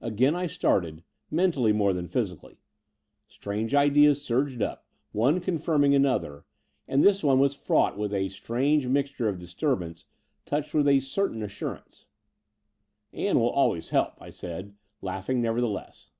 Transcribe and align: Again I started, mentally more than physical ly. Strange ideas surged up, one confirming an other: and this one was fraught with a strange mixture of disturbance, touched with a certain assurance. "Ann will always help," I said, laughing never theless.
Again 0.00 0.36
I 0.36 0.46
started, 0.46 1.02
mentally 1.28 1.72
more 1.72 1.92
than 1.92 2.06
physical 2.06 2.50
ly. 2.50 2.54
Strange 3.26 3.74
ideas 3.74 4.22
surged 4.22 4.62
up, 4.62 4.86
one 5.10 5.40
confirming 5.40 5.92
an 5.92 6.06
other: 6.06 6.44
and 6.86 7.02
this 7.02 7.24
one 7.24 7.40
was 7.40 7.56
fraught 7.56 7.98
with 7.98 8.14
a 8.14 8.28
strange 8.28 8.86
mixture 8.86 9.28
of 9.28 9.40
disturbance, 9.40 10.06
touched 10.44 10.72
with 10.72 10.86
a 10.86 11.00
certain 11.00 11.42
assurance. 11.42 12.06
"Ann 13.12 13.40
will 13.40 13.50
always 13.50 13.88
help," 13.88 14.12
I 14.22 14.30
said, 14.30 14.72
laughing 15.02 15.42
never 15.42 15.60
theless. 15.60 16.10